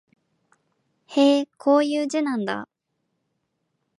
[1.05, 2.67] へえ、こういう字なんだ